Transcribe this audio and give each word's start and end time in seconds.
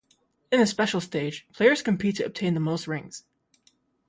In 0.51 0.59
the 0.59 0.65
Special 0.65 0.99
Stage, 0.99 1.45
players 1.53 1.83
compete 1.83 2.15
to 2.15 2.25
obtain 2.25 2.55
the 2.55 2.59
most 2.59 2.87
rings. 2.87 3.23